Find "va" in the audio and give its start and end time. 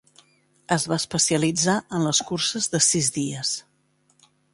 0.91-0.97